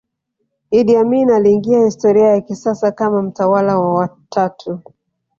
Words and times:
Idi 0.71 0.95
Amin 0.95 1.31
aliingia 1.31 1.85
historia 1.85 2.27
ya 2.27 2.41
kisasa 2.41 2.91
kama 2.91 3.21
mtawala 3.21 3.79
wa 3.79 4.11
watu 4.33 4.79